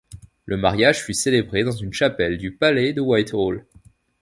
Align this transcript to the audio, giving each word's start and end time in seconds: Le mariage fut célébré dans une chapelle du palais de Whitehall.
Le 0.45 0.57
mariage 0.57 1.03
fut 1.03 1.13
célébré 1.13 1.63
dans 1.63 1.71
une 1.71 1.93
chapelle 1.93 2.39
du 2.39 2.55
palais 2.55 2.91
de 2.91 3.01
Whitehall. 3.01 3.67